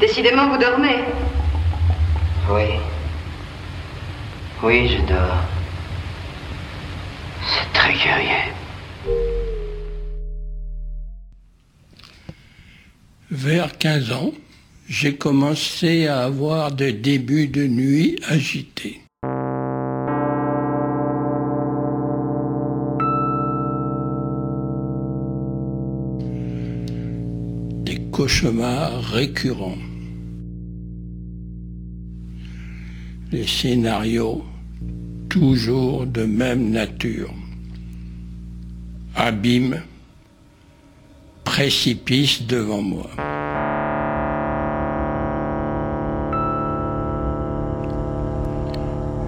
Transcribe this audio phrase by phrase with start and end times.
[0.00, 1.04] Décidément, vous dormez.
[2.50, 2.78] Oui.
[4.62, 5.44] Oui, je dors.
[7.46, 8.52] C'est très curieux.
[13.30, 14.32] Vers 15 ans,
[14.88, 19.01] j'ai commencé à avoir des débuts de nuit agités.
[28.12, 29.78] Des cauchemars récurrents.
[33.30, 34.44] Les scénarios
[35.30, 37.32] toujours de même nature.
[39.16, 39.80] Abîme,
[41.44, 43.08] précipice devant moi.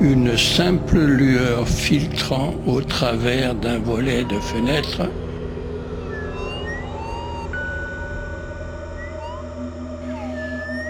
[0.00, 5.02] Une simple lueur filtrant au travers d'un volet de fenêtre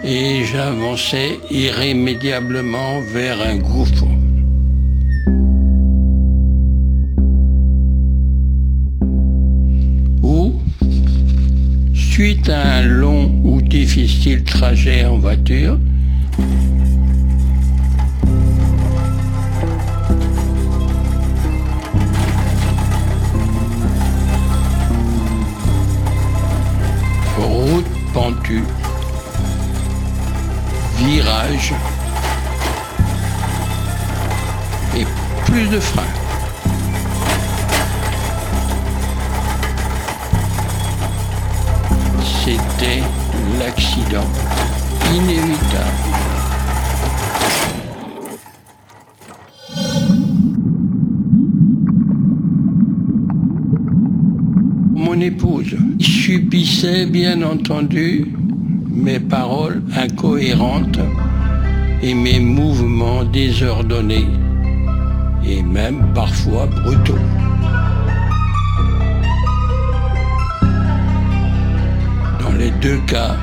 [0.04, 4.06] et j'avançais irrémédiablement vers un gouffre.
[10.22, 10.54] Où,
[11.94, 15.78] suite à un long ou difficile trajet en voiture,
[27.38, 28.64] route pentue,
[30.96, 31.74] virage
[34.96, 35.06] et
[35.46, 36.02] plus de frein.
[42.44, 43.02] C'était
[43.58, 44.26] l'accident
[45.14, 46.22] inévitable.
[54.94, 58.32] Mon épouse subissait bien entendu
[58.92, 61.00] mes paroles incohérentes
[62.02, 64.28] et mes mouvements désordonnés
[65.44, 67.18] et même parfois brutaux.
[72.40, 73.36] Dans les deux cas,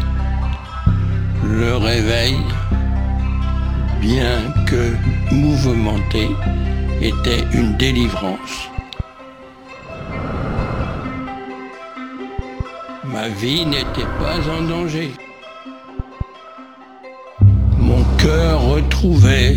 [1.43, 2.37] le réveil,
[4.01, 4.93] bien que
[5.33, 6.29] mouvementé,
[7.01, 8.69] était une délivrance.
[13.05, 15.11] Ma vie n'était pas en danger.
[18.21, 19.55] Cœur retrouvait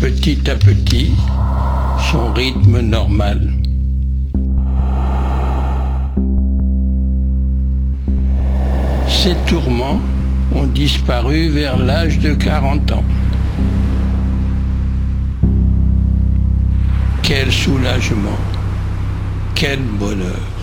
[0.00, 1.12] petit à petit
[2.10, 3.52] son rythme normal.
[9.06, 10.00] Ces tourments
[10.54, 13.04] ont disparu vers l'âge de 40 ans.
[17.22, 18.40] Quel soulagement,
[19.54, 20.55] quel bonheur.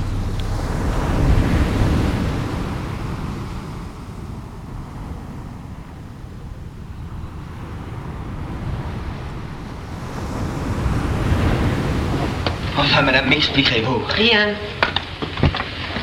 [12.77, 14.55] Enfin, madame, m'expliquerez-vous Rien.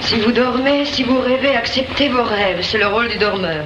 [0.01, 2.61] Si vous dormez, si vous rêvez, acceptez vos rêves.
[2.63, 3.65] C'est le rôle du dormeur.